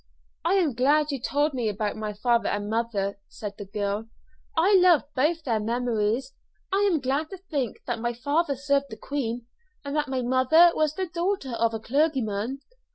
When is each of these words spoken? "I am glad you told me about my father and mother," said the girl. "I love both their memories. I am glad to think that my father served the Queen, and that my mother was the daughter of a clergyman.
"I 0.43 0.55
am 0.55 0.73
glad 0.73 1.11
you 1.11 1.19
told 1.19 1.53
me 1.53 1.69
about 1.69 1.95
my 1.95 2.11
father 2.11 2.49
and 2.49 2.67
mother," 2.71 3.19
said 3.29 3.53
the 3.59 3.65
girl. 3.67 4.07
"I 4.57 4.75
love 4.75 5.03
both 5.15 5.43
their 5.43 5.59
memories. 5.59 6.33
I 6.73 6.89
am 6.91 6.99
glad 7.01 7.29
to 7.29 7.37
think 7.37 7.83
that 7.85 7.99
my 7.99 8.13
father 8.13 8.55
served 8.55 8.87
the 8.89 8.97
Queen, 8.97 9.45
and 9.85 9.95
that 9.95 10.07
my 10.07 10.23
mother 10.23 10.71
was 10.73 10.95
the 10.95 11.05
daughter 11.05 11.51
of 11.51 11.75
a 11.75 11.79
clergyman. 11.79 12.61